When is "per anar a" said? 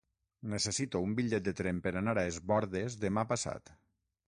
1.85-2.27